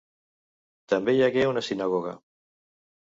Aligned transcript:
També 0.93 1.15
hi 1.17 1.21
hagué 1.27 1.45
una 1.51 1.65
sinagoga. 1.69 2.19